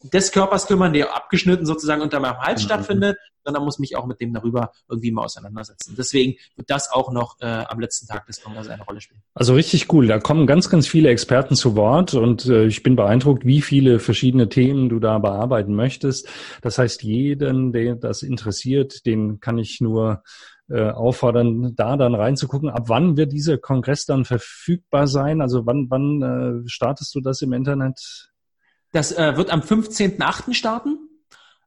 [0.04, 2.66] des Körpers kümmern, der abgeschnitten sozusagen unter meinem Hals mhm.
[2.66, 5.96] stattfindet, sondern muss mich auch mit dem darüber irgendwie mal auseinandersetzen.
[5.98, 9.22] Deswegen wird das auch noch äh, am letzten Tag des Kongresses eine Rolle spielen.
[9.34, 10.08] Also richtig cool.
[10.08, 14.00] Da kommen ganz, ganz viele Experten zu Wort und äh, ich bin beeindruckt, wie viele
[14.00, 16.28] verschiedene Themen du da bearbeiten möchtest.
[16.62, 20.24] Das heißt, jeden, der das interessiert, den kann ich nur
[20.68, 22.70] äh, auffordern, da dann reinzugucken.
[22.70, 25.42] Ab wann wird dieser Kongress dann verfügbar sein?
[25.42, 26.22] Also wann, wann
[26.66, 28.32] äh, startest du das im Internet?
[28.96, 30.54] Das äh, wird am 15.8.
[30.54, 31.10] starten.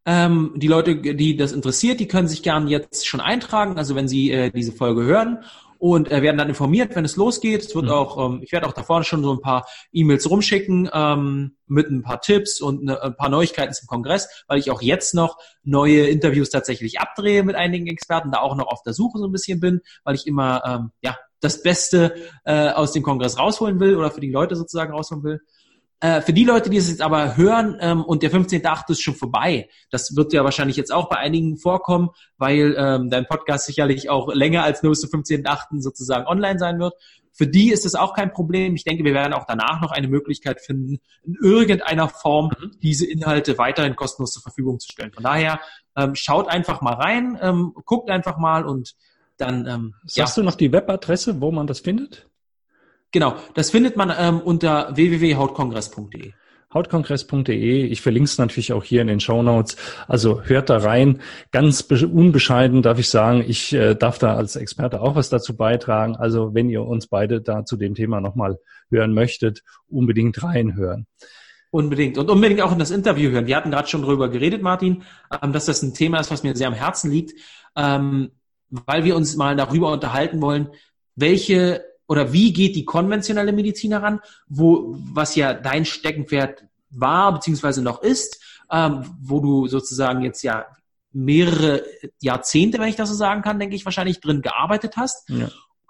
[0.06, 4.08] Ähm, die Leute, die das interessiert, die können sich gerne jetzt schon eintragen, also wenn
[4.08, 5.44] sie äh, diese Folge hören
[5.76, 7.66] und äh, werden dann informiert, wenn es losgeht.
[7.66, 7.90] Es wird mhm.
[7.90, 11.90] auch, ähm, ich werde auch da vorne schon so ein paar E-Mails rumschicken ähm, mit
[11.90, 15.36] ein paar Tipps und ne, ein paar Neuigkeiten zum Kongress, weil ich auch jetzt noch
[15.64, 19.32] neue Interviews tatsächlich abdrehe mit einigen Experten, da auch noch auf der Suche so ein
[19.32, 22.14] bisschen bin, weil ich immer ähm, ja das Beste
[22.46, 25.40] äh, aus dem Kongress rausholen will oder für die Leute sozusagen rausholen will.
[26.00, 28.90] Äh, für die Leute, die es jetzt aber hören ähm, und der 15.8.
[28.90, 33.26] ist schon vorbei, das wird ja wahrscheinlich jetzt auch bei einigen vorkommen, weil ähm, dein
[33.26, 35.80] Podcast sicherlich auch länger als nur bis zum 15.8.
[35.80, 36.94] sozusagen online sein wird.
[37.32, 38.76] Für die ist es auch kein Problem.
[38.76, 42.72] Ich denke, wir werden auch danach noch eine Möglichkeit finden, in irgendeiner Form mhm.
[42.80, 45.12] diese Inhalte weiterhin kostenlos zur Verfügung zu stellen.
[45.12, 45.60] Von daher
[45.96, 48.94] ähm, schaut einfach mal rein, ähm, guckt einfach mal und
[49.36, 49.66] dann.
[49.66, 50.42] Ähm, Sagst ja.
[50.42, 52.28] du noch die Webadresse, wo man das findet?
[53.10, 56.32] Genau, das findet man ähm, unter www.hautkongress.de.
[56.72, 57.86] Hautkongress.de.
[57.86, 59.76] Ich verlinke es natürlich auch hier in den Show Notes.
[60.06, 61.22] Also hört da rein.
[61.50, 66.16] Ganz unbescheiden darf ich sagen, ich äh, darf da als Experte auch was dazu beitragen.
[66.16, 68.58] Also wenn ihr uns beide da zu dem Thema nochmal
[68.90, 71.06] hören möchtet, unbedingt reinhören.
[71.70, 72.18] Unbedingt.
[72.18, 73.46] Und unbedingt auch in das Interview hören.
[73.46, 75.04] Wir hatten gerade schon drüber geredet, Martin,
[75.42, 77.32] ähm, dass das ein Thema ist, was mir sehr am Herzen liegt,
[77.76, 78.32] ähm,
[78.68, 80.68] weil wir uns mal darüber unterhalten wollen,
[81.16, 87.82] welche oder wie geht die konventionelle Medizin heran, wo, was ja dein Steckenpferd war, beziehungsweise
[87.82, 88.42] noch ist,
[88.72, 90.66] ähm, wo du sozusagen jetzt ja
[91.12, 91.84] mehrere
[92.20, 95.28] Jahrzehnte, wenn ich das so sagen kann, denke ich, wahrscheinlich drin gearbeitet hast.
[95.28, 95.48] Ja.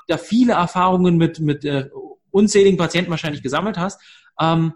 [0.09, 1.89] Da viele Erfahrungen mit, mit äh,
[2.31, 4.01] unzähligen Patienten wahrscheinlich gesammelt hast.
[4.41, 4.75] Ähm,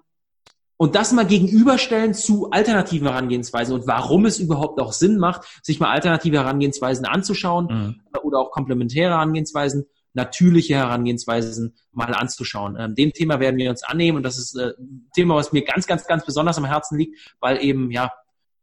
[0.77, 5.79] und das mal gegenüberstellen zu alternativen Herangehensweisen und warum es überhaupt auch Sinn macht, sich
[5.79, 8.01] mal alternative Herangehensweisen anzuschauen mhm.
[8.23, 12.77] oder auch komplementäre Herangehensweisen natürliche Herangehensweisen mal anzuschauen.
[12.79, 15.65] Ähm, dem Thema werden wir uns annehmen und das ist äh, ein Thema, was mir
[15.65, 18.13] ganz, ganz, ganz besonders am Herzen liegt, weil eben ja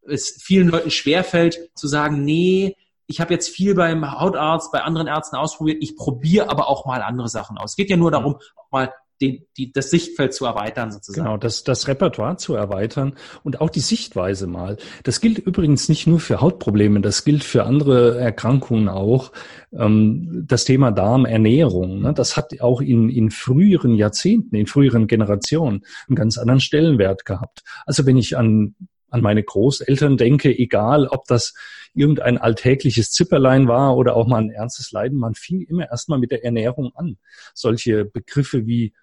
[0.07, 2.75] es vielen Leuten schwerfällt zu sagen, nee,
[3.07, 7.01] ich habe jetzt viel beim Hautarzt, bei anderen Ärzten ausprobiert, ich probiere aber auch mal
[7.01, 7.71] andere Sachen aus.
[7.71, 8.37] Es geht ja nur darum,
[8.71, 11.25] mal die, die, das Sichtfeld zu erweitern sozusagen.
[11.25, 14.77] Genau, das, das Repertoire zu erweitern und auch die Sichtweise mal.
[15.03, 19.31] Das gilt übrigens nicht nur für Hautprobleme, das gilt für andere Erkrankungen auch.
[19.73, 25.85] Ähm, das Thema Darmernährung, ne, das hat auch in, in früheren Jahrzehnten, in früheren Generationen
[26.07, 27.63] einen ganz anderen Stellenwert gehabt.
[27.85, 28.75] Also wenn ich an
[29.11, 31.53] an meine Großeltern denke, egal ob das
[31.93, 36.31] irgendein alltägliches Zipperlein war oder auch mal ein ernstes Leiden, man fing immer erstmal mit
[36.31, 37.17] der Ernährung an.
[37.53, 38.93] Solche Begriffe wie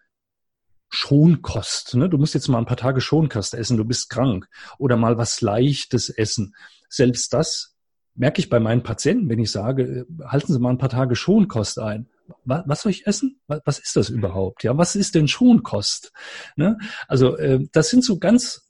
[0.88, 1.94] Schonkost.
[1.94, 2.08] Ne?
[2.08, 4.48] Du musst jetzt mal ein paar Tage Schonkost essen, du bist krank.
[4.78, 6.54] Oder mal was Leichtes essen.
[6.88, 7.76] Selbst das
[8.14, 11.16] merke ich bei meinen Patienten, wenn ich sage, äh, halten Sie mal ein paar Tage
[11.16, 12.08] Schonkost ein.
[12.44, 13.40] Was, was soll ich essen?
[13.46, 14.64] Was, ist das überhaupt?
[14.64, 16.12] Ja, was ist denn Schonkost?
[16.56, 16.78] Ne?
[17.06, 18.65] Also äh, das sind so ganz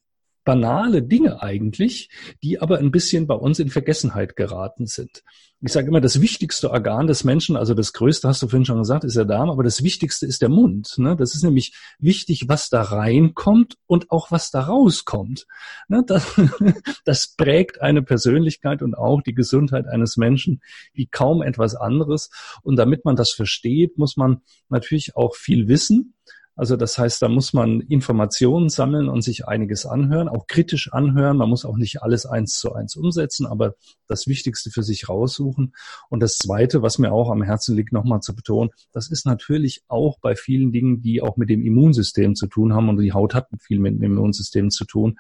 [0.47, 2.09] banale Dinge eigentlich,
[2.43, 5.23] die aber ein bisschen bei uns in Vergessenheit geraten sind.
[5.61, 8.79] Ich sage immer, das wichtigste Organ des Menschen, also das größte, hast du vorhin schon
[8.79, 10.95] gesagt, ist der Darm, aber das wichtigste ist der Mund.
[10.99, 11.17] Ne?
[11.17, 15.47] Das ist nämlich wichtig, was da reinkommt und auch was da rauskommt.
[15.89, 16.05] Ne?
[16.07, 16.41] Das,
[17.05, 20.61] das prägt eine Persönlichkeit und auch die Gesundheit eines Menschen
[20.93, 22.31] wie kaum etwas anderes.
[22.63, 26.15] Und damit man das versteht, muss man natürlich auch viel wissen.
[26.57, 31.37] Also das heißt, da muss man Informationen sammeln und sich einiges anhören, auch kritisch anhören.
[31.37, 33.75] Man muss auch nicht alles eins zu eins umsetzen, aber
[34.09, 35.75] das Wichtigste für sich raussuchen.
[36.09, 39.83] Und das Zweite, was mir auch am Herzen liegt, nochmal zu betonen, das ist natürlich
[39.89, 43.35] auch bei vielen Dingen, die auch mit dem Immunsystem zu tun haben und die Haut
[43.35, 45.19] hat viel mit dem Immunsystem zu tun,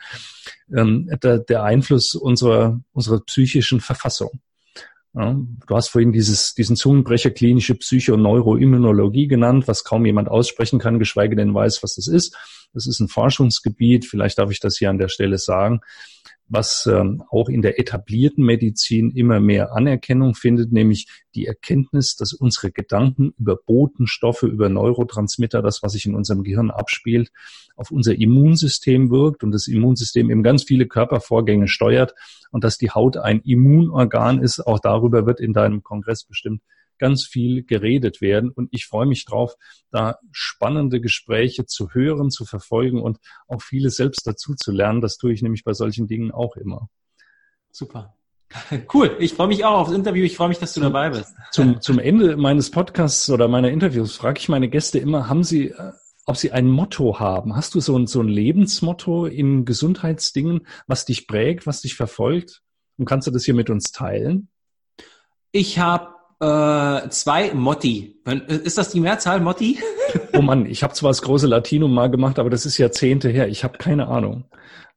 [0.74, 4.40] ähm, der, Einfluss unserer, unserer psychischen Verfassung.
[5.16, 5.34] Ja,
[5.66, 10.78] du hast vorhin dieses, diesen Zungenbrecher klinische Psycho- und Neuroimmunologie genannt, was kaum jemand aussprechen
[10.78, 12.36] kann, geschweige denn weiß, was das ist.
[12.74, 15.80] Das ist ein Forschungsgebiet, vielleicht darf ich das hier an der Stelle sagen
[16.48, 22.32] was ähm, auch in der etablierten Medizin immer mehr Anerkennung findet, nämlich die Erkenntnis, dass
[22.32, 27.32] unsere Gedanken über Botenstoffe, über Neurotransmitter, das, was sich in unserem Gehirn abspielt,
[27.74, 32.14] auf unser Immunsystem wirkt und das Immunsystem eben ganz viele Körpervorgänge steuert
[32.50, 34.60] und dass die Haut ein Immunorgan ist.
[34.60, 36.62] Auch darüber wird in deinem Kongress bestimmt
[36.98, 38.50] ganz viel geredet werden.
[38.50, 39.54] Und ich freue mich drauf,
[39.90, 45.00] da spannende Gespräche zu hören, zu verfolgen und auch vieles selbst dazu zu lernen.
[45.00, 46.88] Das tue ich nämlich bei solchen Dingen auch immer.
[47.70, 48.14] Super.
[48.92, 49.16] Cool.
[49.18, 50.24] Ich freue mich auch aufs Interview.
[50.24, 51.34] Ich freue mich, dass du dabei bist.
[51.50, 55.70] Zum, zum Ende meines Podcasts oder meiner Interviews frage ich meine Gäste immer, haben sie,
[55.70, 55.92] äh,
[56.26, 57.56] ob sie ein Motto haben?
[57.56, 62.62] Hast du so ein, so ein Lebensmotto in Gesundheitsdingen, was dich prägt, was dich verfolgt?
[62.96, 64.48] Und kannst du das hier mit uns teilen?
[65.52, 68.20] Ich habe äh, zwei Motti.
[68.48, 69.78] Ist das die Mehrzahl, Motti?
[70.32, 73.48] Oh Mann, ich habe zwar das große Latinum mal gemacht, aber das ist Jahrzehnte her.
[73.48, 74.44] Ich habe keine Ahnung.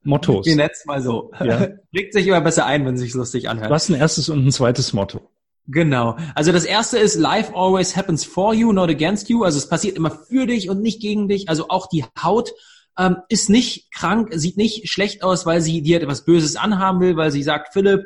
[0.03, 0.45] Mottos.
[0.45, 1.31] Wir netzen mal so.
[1.43, 1.67] Ja.
[1.91, 3.69] Legt sich immer besser ein, wenn es sich lustig anhört.
[3.69, 5.29] Was ein erstes und ein zweites Motto?
[5.67, 6.17] Genau.
[6.35, 9.43] Also das erste ist, life always happens for you, not against you.
[9.43, 11.47] Also es passiert immer für dich und nicht gegen dich.
[11.47, 12.51] Also auch die Haut
[12.97, 17.17] ähm, ist nicht krank, sieht nicht schlecht aus, weil sie dir etwas Böses anhaben will,
[17.17, 18.05] weil sie sagt, Philipp,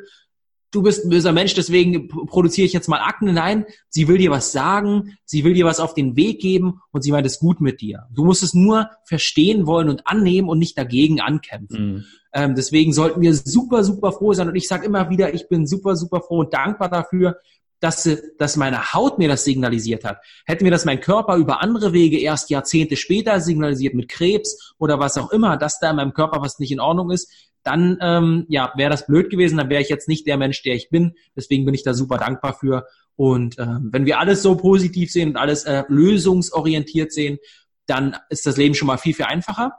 [0.74, 3.32] du bist ein böser Mensch, deswegen produziere ich jetzt mal Akne.
[3.32, 7.02] Nein, sie will dir was sagen, sie will dir was auf den Weg geben und
[7.02, 8.06] sie meint es gut mit dir.
[8.12, 11.86] Du musst es nur verstehen wollen und annehmen und nicht dagegen ankämpfen.
[11.86, 12.04] Mhm.
[12.32, 14.48] Ähm, deswegen sollten wir super, super froh sein.
[14.48, 17.38] Und ich sage immer wieder, ich bin super, super froh und dankbar dafür,
[17.78, 18.08] dass,
[18.38, 20.18] dass meine Haut mir das signalisiert hat.
[20.46, 24.98] Hätte mir das mein Körper über andere Wege erst Jahrzehnte später signalisiert mit Krebs oder
[24.98, 27.30] was auch immer, dass da in meinem Körper was nicht in Ordnung ist,
[27.64, 30.74] dann ähm, ja, wäre das blöd gewesen, dann wäre ich jetzt nicht der Mensch, der
[30.74, 31.14] ich bin.
[31.34, 32.86] Deswegen bin ich da super dankbar für.
[33.16, 37.38] Und ähm, wenn wir alles so positiv sehen und alles äh, lösungsorientiert sehen,
[37.86, 39.72] dann ist das Leben schon mal viel, viel einfacher.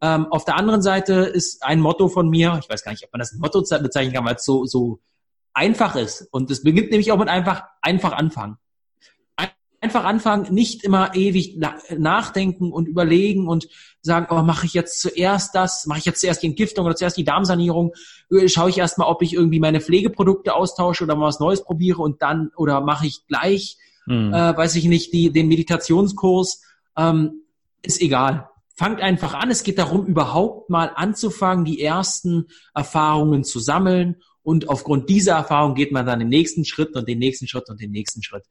[0.00, 3.12] Ähm, auf der anderen Seite ist ein Motto von mir, ich weiß gar nicht, ob
[3.12, 5.00] man das Motto bezeichnen kann, weil es so, so
[5.52, 6.28] einfach ist.
[6.32, 8.56] Und es beginnt nämlich auch mit einfach, einfach anfangen
[9.82, 11.58] einfach anfangen, nicht immer ewig
[11.96, 13.66] nachdenken und überlegen und
[14.00, 17.16] sagen, oh, mache ich jetzt zuerst das, mache ich jetzt zuerst die Entgiftung oder zuerst
[17.16, 17.92] die Darmsanierung,
[18.30, 22.00] äh, schaue ich erstmal, ob ich irgendwie meine Pflegeprodukte austausche oder mal was Neues probiere
[22.00, 24.32] und dann oder mache ich gleich, mhm.
[24.32, 26.62] äh, weiß ich nicht, die, den Meditationskurs,
[26.96, 27.42] ähm,
[27.82, 28.48] ist egal.
[28.74, 29.50] Fangt einfach an.
[29.50, 35.74] Es geht darum, überhaupt mal anzufangen, die ersten Erfahrungen zu sammeln und aufgrund dieser Erfahrung
[35.74, 38.44] geht man dann den nächsten Schritt und den nächsten Schritt und den nächsten Schritt.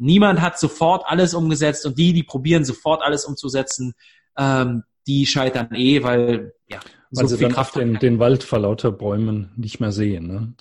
[0.00, 3.94] Niemand hat sofort alles umgesetzt und die, die probieren sofort alles umzusetzen,
[4.36, 8.60] ähm, die scheitern eh, weil ja weil so sie dann Kraft den, den Wald vor
[8.60, 10.26] lauter Bäumen nicht mehr sehen.
[10.26, 10.54] Ne?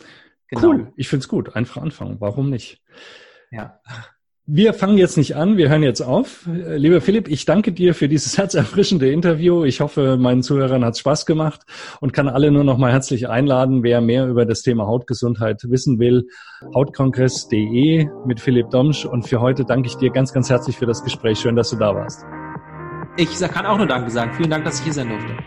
[0.48, 0.62] Genau.
[0.62, 1.56] Cool, ich find's gut.
[1.56, 2.18] Einfach anfangen.
[2.20, 2.82] Warum nicht?
[3.52, 3.80] Ja.
[4.52, 6.48] Wir fangen jetzt nicht an, wir hören jetzt auf.
[6.48, 9.64] Lieber Philipp, ich danke dir für dieses herzerfrischende Interview.
[9.64, 11.62] Ich hoffe, meinen Zuhörern hat Spaß gemacht
[12.00, 16.00] und kann alle nur noch mal herzlich einladen, wer mehr über das Thema Hautgesundheit wissen
[16.00, 16.30] will.
[16.74, 19.06] Hautkongress.de mit Philipp Domsch.
[19.06, 21.38] Und für heute danke ich dir ganz, ganz herzlich für das Gespräch.
[21.38, 22.26] Schön, dass du da warst.
[23.18, 24.34] Ich kann auch nur Danke sagen.
[24.34, 25.38] Vielen Dank, dass ich hier sein durfte.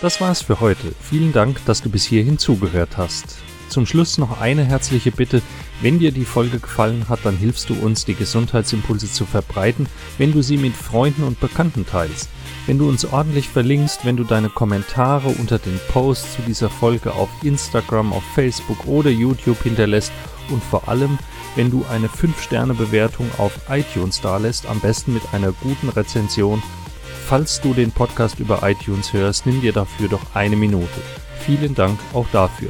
[0.00, 0.88] Das war's für heute.
[1.00, 3.38] Vielen Dank, dass du bis hierhin zugehört hast.
[3.72, 5.40] Zum Schluss noch eine herzliche Bitte.
[5.80, 9.86] Wenn dir die Folge gefallen hat, dann hilfst du uns, die Gesundheitsimpulse zu verbreiten,
[10.18, 12.28] wenn du sie mit Freunden und Bekannten teilst.
[12.66, 17.14] Wenn du uns ordentlich verlinkst, wenn du deine Kommentare unter den Posts zu dieser Folge
[17.14, 20.12] auf Instagram, auf Facebook oder YouTube hinterlässt
[20.50, 21.18] und vor allem,
[21.56, 26.62] wenn du eine 5-Sterne-Bewertung auf iTunes dalässt, am besten mit einer guten Rezension.
[27.26, 31.00] Falls du den Podcast über iTunes hörst, nimm dir dafür doch eine Minute.
[31.46, 32.68] Vielen Dank auch dafür.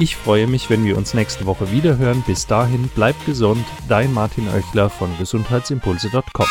[0.00, 2.24] Ich freue mich, wenn wir uns nächste Woche wieder hören.
[2.26, 3.66] Bis dahin, bleib gesund.
[3.86, 6.46] Dein Martin Oechler von gesundheitsimpulse.com.